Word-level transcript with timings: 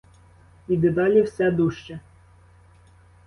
І 0.67 0.77
дедалі 0.77 1.21
все 1.21 1.51
дужче. 1.51 1.99